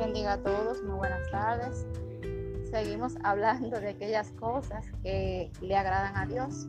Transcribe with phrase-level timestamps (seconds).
[0.00, 1.86] bendiga a todos, muy buenas tardes.
[2.70, 6.68] Seguimos hablando de aquellas cosas que le agradan a Dios.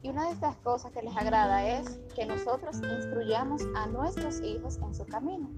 [0.00, 4.78] Y una de estas cosas que les agrada es que nosotros instruyamos a nuestros hijos
[4.78, 5.50] en su camino.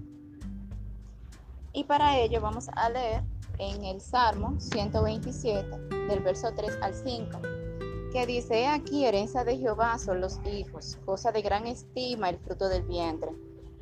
[1.72, 3.22] Y para ello vamos a leer
[3.58, 5.78] en el Salmo 127,
[6.08, 7.38] del verso 3 al 5,
[8.12, 12.68] que dice, aquí herencia de Jehová son los hijos, cosa de gran estima el fruto
[12.68, 13.30] del vientre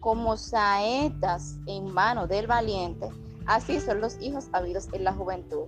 [0.06, 3.10] como saetas en mano del valiente,
[3.44, 5.64] así son los hijos habidos en la juventud.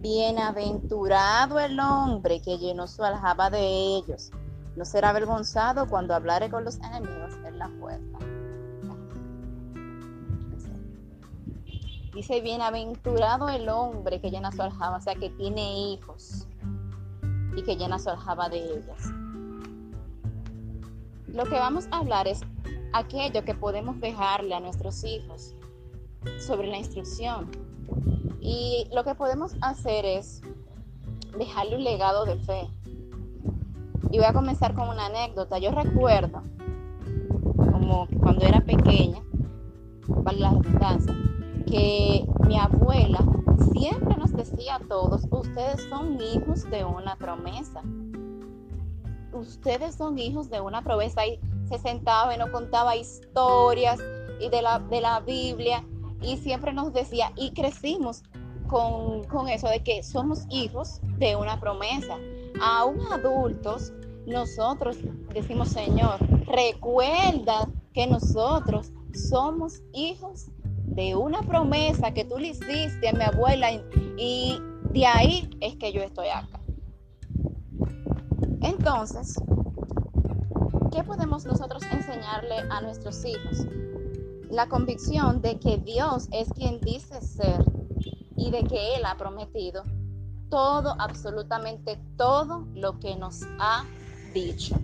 [0.00, 3.60] Bienaventurado el hombre que llenó su aljaba de
[3.98, 4.32] ellos.
[4.74, 8.18] No será avergonzado cuando hablare con los enemigos en la puerta.
[12.12, 16.48] Dice, bienaventurado el hombre que llena su aljaba, o sea, que tiene hijos
[17.56, 18.98] y que llena su aljaba de ellos.
[21.28, 22.40] Lo que vamos a hablar es
[22.98, 25.54] aquello que podemos dejarle a nuestros hijos
[26.38, 27.50] sobre la instrucción.
[28.40, 30.42] Y lo que podemos hacer es
[31.38, 32.68] dejarle un legado de fe.
[34.10, 35.58] Y voy a comenzar con una anécdota.
[35.58, 36.42] Yo recuerdo,
[37.56, 39.22] como cuando era pequeña,
[40.24, 41.14] para la redundancia,
[41.66, 43.20] que mi abuela
[43.72, 47.82] siempre nos decía a todos, ustedes son hijos de una promesa.
[49.32, 51.26] Ustedes son hijos de una promesa.
[51.26, 51.38] Y
[51.68, 53.98] se sentaba y nos contaba historias
[54.40, 55.84] y de la, de la Biblia
[56.22, 58.22] y siempre nos decía, y crecimos
[58.66, 62.16] con, con eso de que somos hijos de una promesa.
[62.60, 63.92] Aún adultos,
[64.26, 64.96] nosotros
[65.32, 70.46] decimos, Señor, recuerda que nosotros somos hijos
[70.84, 73.70] de una promesa que tú le hiciste a mi abuela
[74.16, 74.58] y
[74.90, 76.60] de ahí es que yo estoy acá.
[78.60, 79.36] Entonces,
[80.90, 83.66] ¿qué podemos nosotros enseñarle a nuestros hijos?
[84.50, 87.64] La convicción de que Dios es quien dice ser
[88.36, 89.84] y de que Él ha prometido
[90.48, 93.84] todo, absolutamente todo lo que nos ha
[94.32, 94.76] dicho.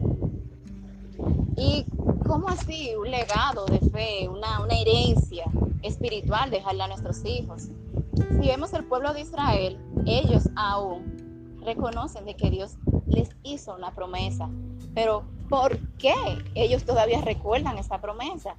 [1.56, 1.86] ¿Y
[2.26, 5.44] cómo así un legado de fe, una, una herencia
[5.82, 7.68] espiritual dejarle a nuestros hijos?
[8.14, 12.76] Si vemos el pueblo de Israel, ellos aún reconocen de que Dios
[13.06, 14.50] les hizo una promesa,
[14.94, 16.14] pero ¿Por qué
[16.54, 18.56] ellos todavía recuerdan esa promesa?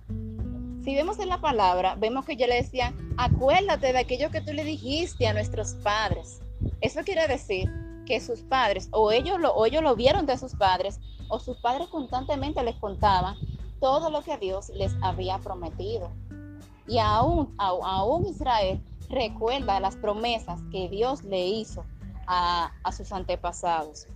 [0.84, 4.54] Si vemos en la palabra, vemos que ellos le decían, acuérdate de aquello que tú
[4.54, 6.42] le dijiste a nuestros padres.
[6.82, 7.72] Eso quiere decir
[8.06, 11.58] que sus padres, o ellos lo, o ellos lo vieron de sus padres, o sus
[11.58, 13.36] padres constantemente les contaban
[13.80, 16.12] todo lo que Dios les había prometido.
[16.88, 18.80] Y aún, aún Israel
[19.10, 21.84] recuerda las promesas que Dios le hizo
[22.28, 24.08] a sus antepasados.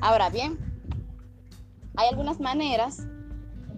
[0.00, 0.75] Ahora bien,
[1.96, 3.06] hay algunas maneras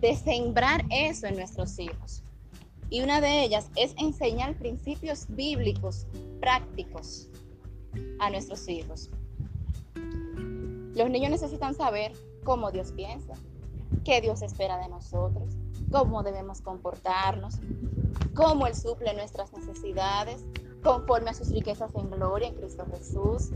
[0.01, 2.23] de sembrar eso en nuestros hijos.
[2.91, 6.07] Y una de ellas es enseñar principios bíblicos
[6.41, 7.29] prácticos
[8.19, 9.11] a nuestros hijos.
[10.95, 12.13] Los niños necesitan saber
[12.45, 13.35] cómo Dios piensa,
[14.05, 15.55] qué Dios espera de nosotros,
[15.93, 17.57] cómo debemos comportarnos,
[18.35, 20.45] cómo Él suple nuestras necesidades
[20.83, 23.51] conforme a sus riquezas en gloria en Cristo Jesús,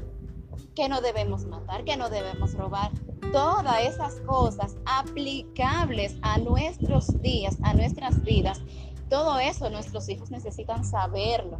[0.74, 2.90] que no debemos matar, que no debemos robar.
[3.30, 8.60] Todas esas cosas aplicables a nuestros días, a nuestras vidas,
[9.08, 11.58] todo eso nuestros hijos necesitan saberlo.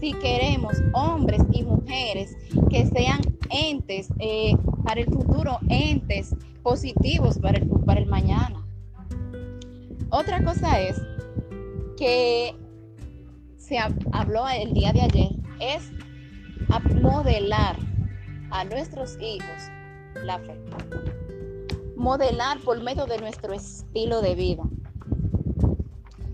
[0.00, 2.34] Si queremos hombres y mujeres
[2.70, 8.66] que sean entes eh, para el futuro, entes positivos para el, para el mañana.
[10.10, 11.00] Otra cosa es
[11.96, 12.54] que
[13.58, 15.30] se habló el día de ayer,
[15.60, 15.92] es
[17.00, 17.76] modelar
[18.50, 19.70] a nuestros hijos
[20.24, 20.58] la fe.
[21.96, 24.62] Modelar por medio de nuestro estilo de vida.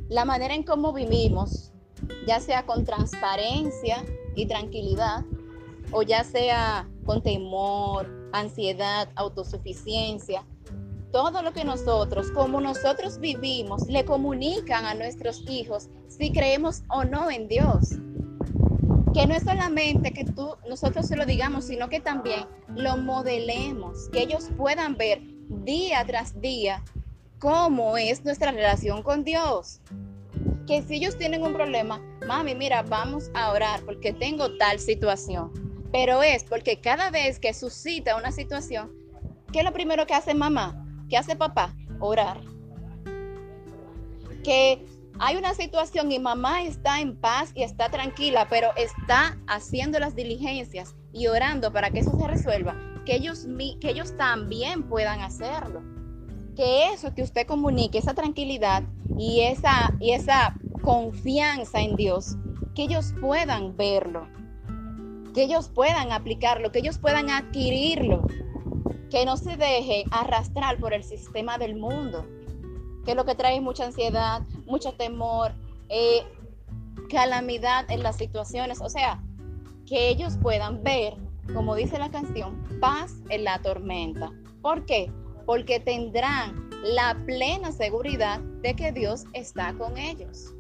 [0.09, 1.73] La manera en cómo vivimos,
[2.27, 4.05] ya sea con transparencia
[4.35, 5.25] y tranquilidad,
[5.91, 10.45] o ya sea con temor, ansiedad, autosuficiencia,
[11.13, 17.05] todo lo que nosotros, como nosotros vivimos, le comunican a nuestros hijos si creemos o
[17.05, 17.91] no en Dios
[19.15, 24.09] que no es solamente que tú, nosotros se lo digamos, sino que también lo modelemos,
[24.11, 26.83] que ellos puedan ver día tras día
[27.39, 29.81] cómo es nuestra relación con Dios.
[30.67, 35.53] Que si ellos tienen un problema, mami, mira, vamos a orar porque tengo tal situación.
[35.93, 38.93] Pero es porque cada vez que suscita una situación,
[39.53, 40.87] ¿qué es lo primero que hace mamá?
[41.11, 41.75] ¿Qué hace papá?
[42.01, 42.41] Orar.
[44.43, 44.87] Que
[45.25, 50.17] hay una situación y mamá está en paz y está tranquila, pero está haciendo las
[50.17, 52.75] diligencias y orando para que eso se resuelva,
[53.07, 53.47] que ellos,
[53.81, 55.81] que ellos también puedan hacerlo.
[56.57, 58.83] Que eso que usted comunique, esa tranquilidad
[59.17, 62.35] y esa, y esa confianza en Dios,
[62.75, 64.27] que ellos puedan verlo,
[65.35, 68.27] que ellos puedan aplicarlo, que ellos puedan adquirirlo,
[69.09, 72.27] que no se dejen arrastrar por el sistema del mundo,
[73.05, 75.53] que es lo que trae mucha ansiedad, mucho temor,
[75.89, 76.23] eh,
[77.11, 79.23] calamidad en las situaciones, o sea,
[79.87, 81.15] que ellos puedan ver,
[81.55, 84.31] como dice la canción, paz en la tormenta.
[84.63, 85.13] ¿Por qué?
[85.45, 90.53] Porque tendrán la plena seguridad de que Dios está con ellos.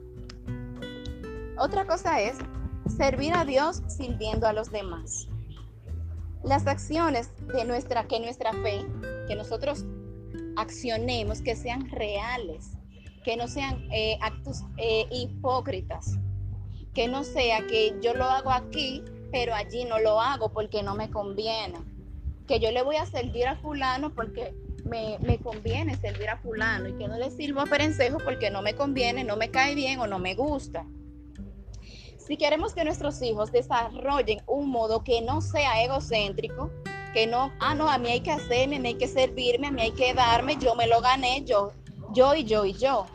[1.59, 2.37] Otra cosa es
[2.97, 5.29] servir a Dios sirviendo a los demás.
[6.43, 8.85] Las acciones de nuestra, que nuestra fe,
[9.29, 9.85] que nosotros
[10.57, 12.73] accionemos, que sean reales,
[13.25, 16.19] que no sean eh, actos eh, hipócritas,
[16.95, 20.95] que no sea que yo lo hago aquí, pero allí no lo hago porque no
[20.95, 21.79] me conviene,
[22.47, 24.55] que yo le voy a servir a fulano porque
[24.85, 28.63] me, me, conviene servir a fulano y que no le sirvo a perencejo porque no
[28.63, 30.85] me conviene, no me cae bien o no me gusta.
[32.19, 36.71] Si queremos que nuestros hijos desarrollen un modo que no sea egocéntrico,
[37.13, 39.71] que no, ah, no, a mí hay que hacerme, a mí hay que servirme, a
[39.71, 41.73] mí hay que darme, yo me lo gané, yo,
[42.15, 43.07] yo y yo y yo.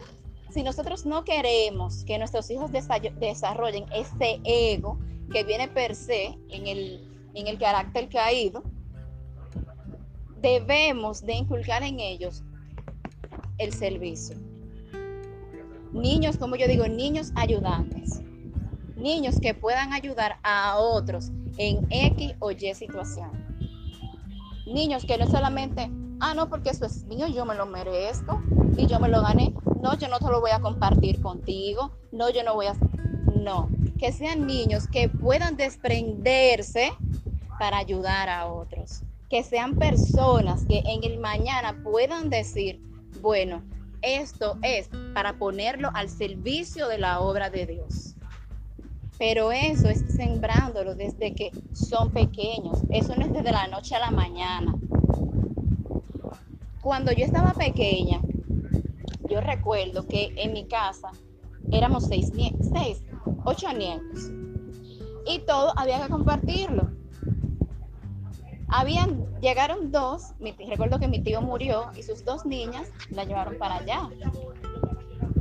[0.50, 5.00] Si nosotros no queremos que nuestros hijos desarrollen ese ego
[5.32, 8.64] que viene per se en el, en el carácter caído,
[10.42, 12.44] debemos de inculcar en ellos
[13.58, 14.38] el servicio.
[15.92, 18.22] Niños, como yo digo, niños ayudantes
[18.98, 23.47] niños que puedan ayudar a otros en X o Y situación.
[24.68, 28.42] Niños que no solamente, ah, no, porque eso es mío, yo me lo merezco
[28.78, 29.54] y yo me lo gané.
[29.82, 31.92] No, yo no te lo voy a compartir contigo.
[32.12, 32.74] No, yo no voy a...
[33.34, 36.92] No, que sean niños que puedan desprenderse
[37.58, 39.04] para ayudar a otros.
[39.30, 42.82] Que sean personas que en el mañana puedan decir,
[43.22, 43.64] bueno,
[44.02, 48.17] esto es para ponerlo al servicio de la obra de Dios.
[49.18, 52.80] Pero eso es sembrándolo desde que son pequeños.
[52.92, 54.76] Eso no es desde la noche a la mañana.
[56.82, 58.22] Cuando yo estaba pequeña,
[59.30, 61.10] yo recuerdo que en mi casa
[61.72, 62.32] éramos seis,
[62.74, 63.04] seis
[63.44, 64.32] ocho nietos.
[65.26, 66.92] Y todo había que compartirlo.
[68.70, 70.34] Habían, llegaron dos,
[70.70, 74.10] recuerdo que mi tío murió y sus dos niñas la llevaron para allá.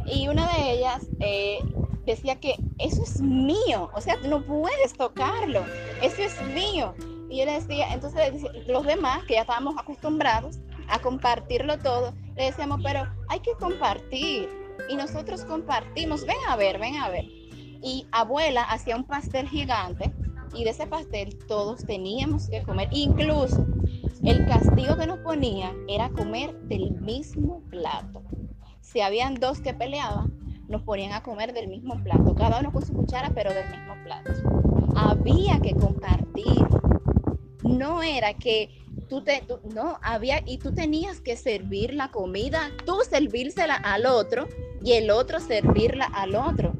[0.06, 1.58] Y una de ellas eh,
[2.06, 5.64] decía que eso es mío, o sea, no puedes tocarlo,
[6.02, 6.94] eso es mío.
[7.28, 8.32] Y yo le decía, entonces
[8.66, 10.58] los demás, que ya estábamos acostumbrados
[10.88, 14.48] a compartirlo todo, le decíamos, pero hay que compartir.
[14.88, 17.24] Y nosotros compartimos, ven a ver, ven a ver.
[17.82, 20.12] Y abuela hacía un pastel gigante
[20.54, 22.88] y de ese pastel todos teníamos que comer.
[22.92, 23.66] Incluso
[24.24, 28.22] el castigo que nos ponía era comer del mismo plato.
[28.80, 32.84] Si habían dos que peleaban, nos ponían a comer del mismo plato, cada uno con
[32.84, 34.32] su cuchara, pero del mismo plato.
[34.94, 36.66] Había que compartir.
[37.62, 38.70] No era que
[39.08, 39.42] tú te,
[39.74, 44.46] no, había, y tú tenías que servir la comida, tú servírsela al otro
[44.82, 46.72] y el otro servirla al otro.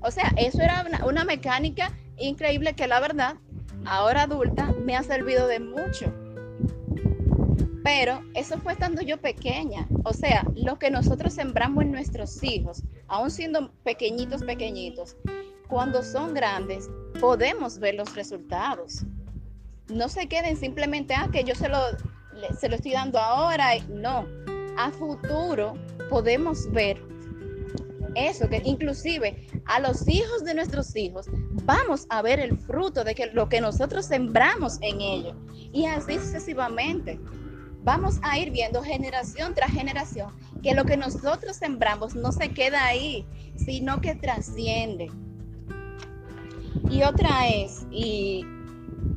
[0.00, 3.36] O sea, eso era una, una mecánica increíble que la verdad,
[3.86, 6.12] ahora adulta, me ha servido de mucho
[7.84, 9.86] pero eso fue estando yo pequeña.
[10.04, 15.16] O sea, lo que nosotros sembramos en nuestros hijos, aún siendo pequeñitos, pequeñitos,
[15.68, 16.88] cuando son grandes,
[17.20, 19.04] podemos ver los resultados.
[19.88, 21.78] No se queden simplemente, ah, que yo se lo,
[22.58, 23.70] se lo estoy dando ahora.
[23.88, 24.26] No,
[24.76, 25.74] a futuro
[26.10, 27.00] podemos ver
[28.14, 31.26] eso, que inclusive a los hijos de nuestros hijos
[31.64, 35.36] vamos a ver el fruto de que lo que nosotros sembramos en ellos.
[35.72, 37.18] Y así sucesivamente
[37.82, 40.30] vamos a ir viendo generación tras generación
[40.64, 45.10] que lo que nosotros sembramos no se queda ahí, sino que trasciende.
[46.90, 48.42] Y otra es, y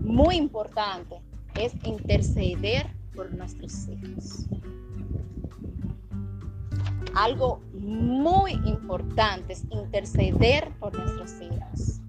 [0.01, 1.21] muy importante,
[1.55, 4.45] es interceder por nuestros hijos.
[7.15, 12.01] Algo muy importante es interceder por nuestros hijos,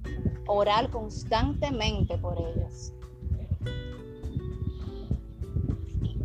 [0.49, 2.93] orar constantemente por ellos.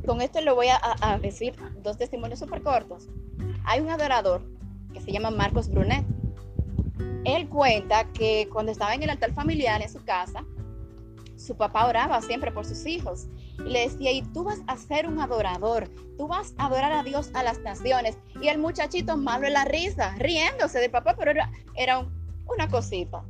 [0.06, 3.08] Con esto le voy a, decir dos testimonios súper cortos.
[3.66, 4.42] Hay un adorador
[4.94, 6.06] que se llama Marcos Brunet.
[7.26, 10.44] Él cuenta que cuando estaba en el altar familiar en su casa,
[11.38, 15.08] su papá oraba siempre por sus hijos y le decía, y tú vas a ser
[15.08, 18.18] un adorador, tú vas a adorar a Dios a las naciones.
[18.42, 22.06] Y el muchachito malo en la risa, riéndose de papá, pero era, era
[22.46, 23.24] una cosita,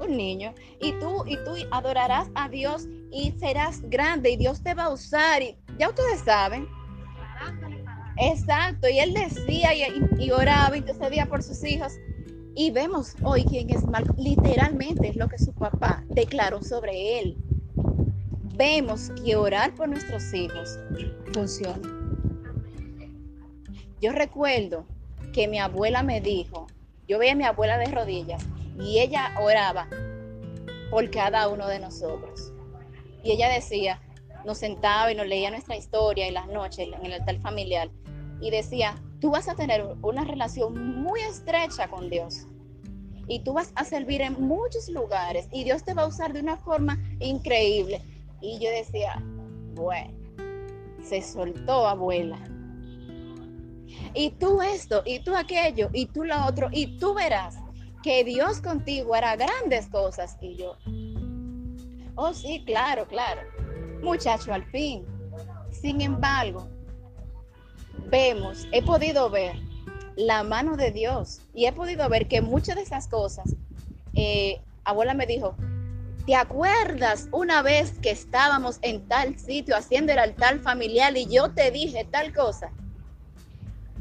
[0.00, 0.54] un niño.
[0.80, 4.90] Y tú, y tú adorarás a Dios y serás grande y Dios te va a
[4.90, 5.42] usar.
[5.42, 6.68] Y ya ustedes saben.
[8.18, 11.92] Exacto, y él decía y, oraba y intercedía por sus hijos.
[12.54, 14.16] Y vemos hoy quién es Marcos.
[14.18, 17.36] Literalmente es lo que su papá declaró sobre él.
[18.54, 20.78] Vemos que orar por nuestros hijos
[21.32, 21.80] funciona.
[24.00, 24.84] Yo recuerdo
[25.32, 26.66] que mi abuela me dijo,
[27.08, 28.44] yo veía a mi abuela de rodillas
[28.78, 29.88] y ella oraba
[30.90, 32.52] por cada uno de nosotros.
[33.24, 34.00] Y ella decía,
[34.44, 37.90] nos sentaba y nos leía nuestra historia en las noches en el altar familiar
[38.40, 42.46] y decía, tú vas a tener una relación muy estrecha con Dios
[43.28, 46.40] y tú vas a servir en muchos lugares y Dios te va a usar de
[46.40, 48.02] una forma increíble.
[48.40, 49.22] Y yo decía,
[49.74, 50.12] bueno,
[51.02, 52.38] se soltó abuela.
[54.14, 57.56] Y tú esto, y tú aquello, y tú lo otro, y tú verás
[58.02, 60.36] que Dios contigo hará grandes cosas.
[60.40, 60.76] Y yo,
[62.16, 63.40] oh sí, claro, claro.
[64.02, 65.04] Muchacho, al fin.
[65.70, 66.68] Sin embargo,
[68.10, 69.56] vemos, he podido ver
[70.16, 73.54] la mano de Dios y he podido ver que muchas de esas cosas,
[74.14, 75.56] eh, abuela me dijo,
[76.26, 81.52] ¿te acuerdas una vez que estábamos en tal sitio haciendo el altar familiar y yo
[81.52, 82.70] te dije tal cosa?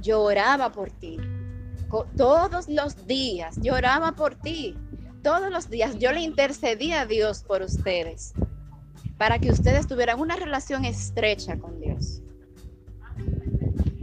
[0.01, 1.17] Lloraba por ti.
[2.17, 4.77] Todos los días lloraba por ti.
[5.23, 8.33] Todos los días yo le intercedía a Dios por ustedes,
[9.21, 12.23] para que ustedes tuvieran una relación estrecha con Dios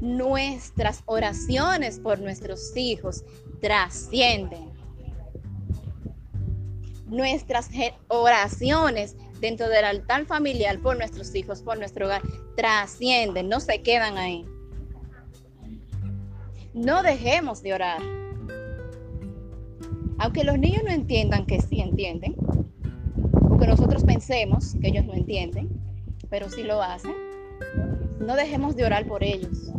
[0.01, 3.25] nuestras oraciones por nuestros hijos
[3.61, 4.71] trascienden.
[7.07, 7.69] Nuestras
[8.07, 12.23] oraciones dentro del altar familiar por nuestros hijos, por nuestro hogar,
[12.57, 14.47] trascienden, no se quedan ahí.
[16.75, 18.01] No dejemos de orar.
[20.19, 22.37] Aunque los niños no entiendan que sí entienden,
[23.88, 25.71] nosotros pensemos que ellos no entienden,
[26.28, 27.14] pero sí lo hacen,
[28.21, 29.73] no dejemos de orar por ellos.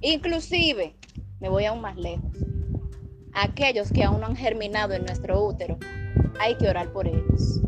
[0.00, 0.96] Inclusive,
[1.38, 2.32] me voy aún más lejos,
[3.32, 5.78] aquellos que aún no han germinado en nuestro útero,
[6.40, 7.60] hay que orar por ellos.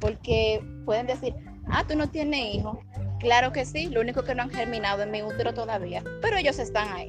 [0.00, 1.36] Porque pueden decir,
[1.68, 2.78] ah, tú no tienes hijos.
[3.20, 6.58] Claro que sí, lo único que no han germinado en mi útero todavía, pero ellos
[6.58, 7.08] están ahí.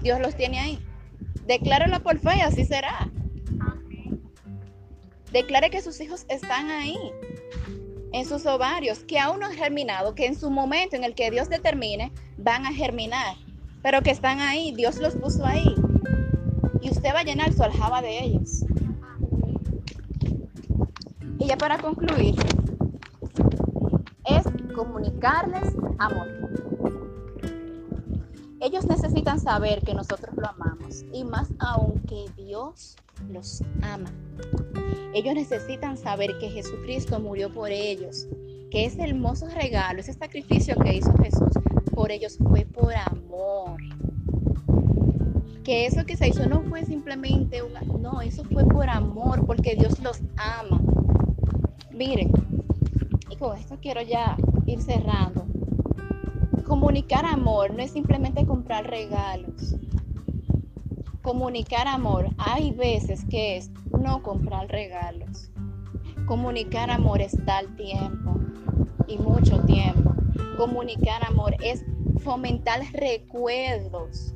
[0.00, 0.78] Dios los tiene ahí.
[1.46, 3.10] Decláralo por fe, así será.
[5.32, 6.98] Declare que sus hijos están ahí
[8.12, 11.30] en sus ovarios que aún no han germinado, que en su momento en el que
[11.30, 13.36] Dios determine van a germinar,
[13.82, 15.74] pero que están ahí, Dios los puso ahí.
[16.82, 18.64] Y usted va a llenar su aljaba de ellos.
[21.38, 22.34] Y ya para concluir,
[24.26, 26.28] es comunicarles amor.
[28.60, 32.96] Ellos necesitan saber que nosotros lo amamos y más aún que Dios
[33.28, 34.10] los ama.
[35.14, 38.26] Ellos necesitan saber que Jesucristo murió por ellos,
[38.70, 41.50] que ese hermoso regalo, ese sacrificio que hizo Jesús
[41.94, 43.78] por ellos fue por amor.
[45.64, 49.76] Que eso que se hizo no fue simplemente una, no, eso fue por amor, porque
[49.76, 50.80] Dios los ama.
[51.92, 52.32] Miren,
[53.30, 55.44] y con esto quiero ya ir cerrando.
[56.66, 59.76] Comunicar amor no es simplemente comprar regalos
[61.22, 63.70] Comunicar amor, hay veces que es
[64.02, 65.50] no comprar regalos.
[66.26, 68.36] Comunicar amor es dar tiempo
[69.06, 70.14] y mucho tiempo.
[70.56, 71.84] Comunicar amor es
[72.22, 74.34] fomentar recuerdos.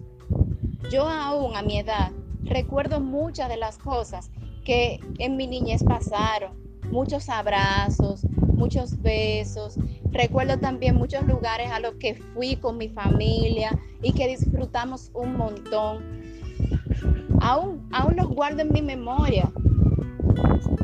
[0.90, 4.30] Yo aún a mi edad recuerdo muchas de las cosas
[4.64, 6.64] que en mi niñez pasaron.
[6.90, 9.76] Muchos abrazos, muchos besos.
[10.12, 15.36] Recuerdo también muchos lugares a los que fui con mi familia y que disfrutamos un
[15.36, 16.22] montón
[17.40, 19.50] aún, aún los guardo en mi memoria.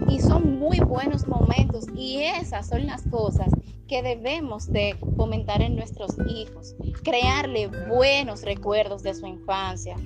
[0.09, 1.87] Y son muy buenos momentos.
[1.95, 3.51] Y esas son las cosas
[3.89, 9.97] que debemos de fomentar en nuestros hijos, crearle buenos recuerdos de su infancia.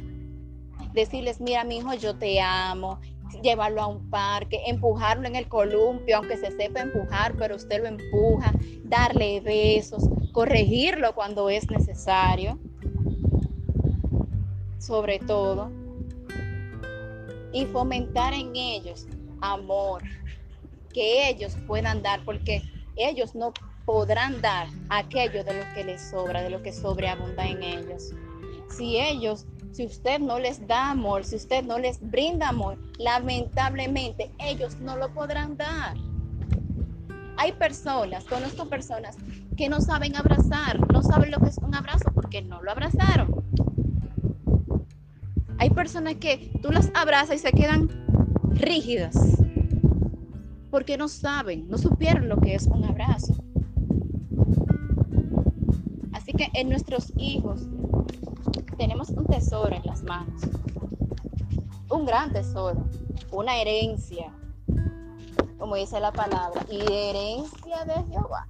[0.92, 2.98] Decirles, mira mi hijo, yo te amo,
[3.42, 7.88] llevarlo a un parque, empujarlo en el columpio, aunque se sepa empujar, pero usted lo
[7.88, 8.52] empuja,
[8.84, 12.58] darle besos, corregirlo cuando es necesario,
[14.78, 15.70] sobre todo
[17.56, 19.06] y fomentar en ellos
[19.40, 20.02] amor,
[20.92, 22.62] que ellos puedan dar, porque
[22.96, 23.54] ellos no
[23.86, 28.10] podrán dar aquello de lo que les sobra, de lo que sobreabunda en ellos.
[28.68, 34.30] Si ellos, si usted no les da amor, si usted no les brinda amor, lamentablemente
[34.38, 35.96] ellos no lo podrán dar.
[37.38, 39.16] Hay personas, conozco personas
[39.56, 43.35] que no saben abrazar, no saben lo que es un abrazo porque no lo abrazaron.
[45.66, 47.88] Hay personas que tú las abrazas y se quedan
[48.50, 49.16] rígidas
[50.70, 53.34] porque no saben, no supieron lo que es un abrazo.
[56.12, 57.66] Así que en nuestros hijos
[58.78, 60.40] tenemos un tesoro en las manos,
[61.90, 62.84] un gran tesoro,
[63.32, 64.32] una herencia,
[65.58, 68.46] como dice la palabra, y herencia de Jehová.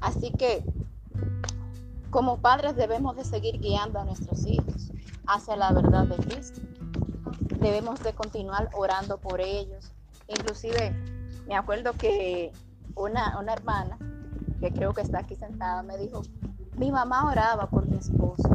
[0.00, 0.64] Así que
[2.10, 4.90] como padres debemos de seguir guiando a nuestros hijos
[5.26, 6.60] hacia la verdad de Cristo.
[7.60, 9.92] Debemos de continuar orando por ellos.
[10.28, 10.94] Inclusive
[11.46, 12.52] me acuerdo que
[12.94, 13.98] una, una hermana,
[14.60, 16.22] que creo que está aquí sentada, me dijo,
[16.76, 18.48] mi mamá oraba por mi esposo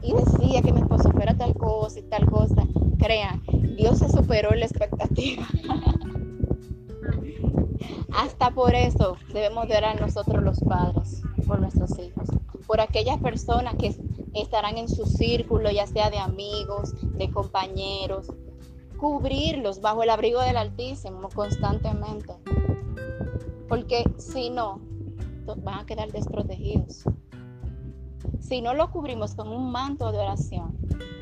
[0.00, 2.62] y decía que mi esposo fuera tal cosa y tal cosa.
[2.98, 3.42] Crean,
[3.76, 5.46] Dios se superó la expectativa.
[8.16, 12.28] Hasta por eso debemos de orar nosotros los padres por nuestros hijos,
[12.66, 13.96] por aquellas personas que
[14.34, 18.32] estarán en su círculo, ya sea de amigos, de compañeros,
[18.98, 22.34] cubrirlos bajo el abrigo del Altísimo constantemente.
[23.68, 24.80] Porque si no,
[25.62, 27.04] van a quedar desprotegidos.
[28.40, 30.76] Si no lo cubrimos con un manto de oración,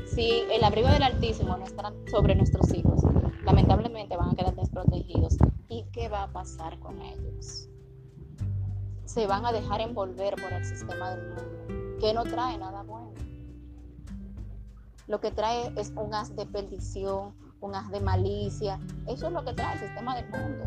[0.06, 3.02] si el abrigo del Altísimo no está sobre nuestros hijos,
[3.44, 5.36] lamentablemente van a quedar desprotegidos.
[5.68, 7.68] ¿Y qué va a pasar con ellos?
[9.04, 13.12] Se van a dejar envolver por el sistema del mundo, que no trae nada bueno.
[15.06, 18.80] Lo que trae es un haz de perdición, un haz de malicia.
[19.06, 20.64] Eso es lo que trae el sistema del mundo.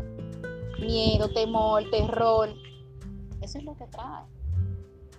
[0.80, 2.50] Miedo, temor, terror.
[3.40, 4.24] Eso es lo que trae.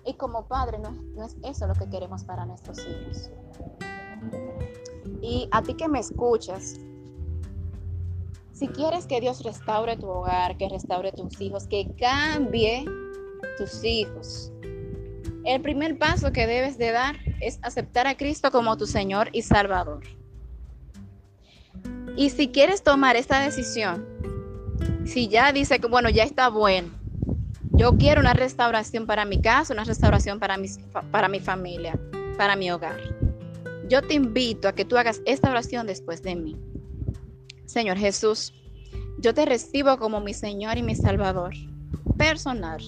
[0.06, 3.30] Y como padre, no, no es eso lo que queremos para nuestros hijos.
[5.20, 6.76] Y a ti que me escuchas,
[8.52, 12.84] si quieres que Dios restaure tu hogar, que restaure tus hijos, que cambie
[13.60, 14.50] tus hijos,
[15.44, 19.42] el primer paso que debes de dar es aceptar a Cristo como tu Señor y
[19.42, 20.02] Salvador.
[22.16, 24.06] Y si quieres tomar esta decisión,
[25.04, 26.88] si ya dice que, bueno, ya está bueno,
[27.72, 30.56] yo quiero una restauración para mi casa, una restauración para,
[31.10, 31.98] para mi familia,
[32.38, 32.98] para mi hogar.
[33.88, 36.56] Yo te invito a que tú hagas esta oración después de mí.
[37.66, 38.54] Señor Jesús,
[39.18, 41.52] yo te recibo como mi Señor y mi Salvador
[42.16, 42.82] personal.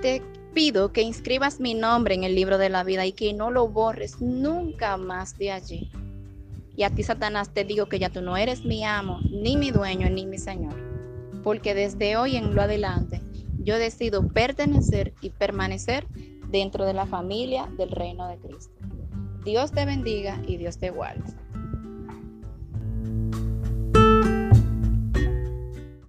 [0.00, 0.22] Te
[0.54, 3.68] pido que inscribas mi nombre en el libro de la vida y que no lo
[3.68, 5.90] borres nunca más de allí.
[6.76, 9.72] Y a ti, Satanás, te digo que ya tú no eres mi amo, ni mi
[9.72, 10.76] dueño, ni mi Señor.
[11.42, 13.20] Porque desde hoy en lo adelante,
[13.58, 16.06] yo decido pertenecer y permanecer
[16.48, 18.74] dentro de la familia del reino de Cristo.
[19.44, 21.24] Dios te bendiga y Dios te guarde.